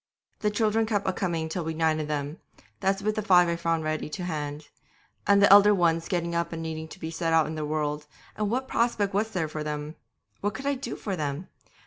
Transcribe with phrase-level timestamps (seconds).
[0.39, 2.39] 'The children kept a coming till we'd nine of them,
[2.79, 4.69] that's with the five I found ready to hand;
[5.27, 8.07] and the elder ones getting up and needing to be set out in the world,
[8.35, 9.93] and what prospect was there for them?
[10.39, 11.49] What could I do for them?